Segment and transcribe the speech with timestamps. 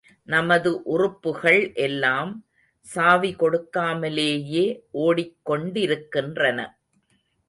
[0.23, 2.45] நமது உறுப்புகள் எல்லாம்
[2.79, 4.79] சாவி கொடுக்காமலேயே,
[4.91, 6.79] ஓடிக் கொண்டிருக்கின்றன.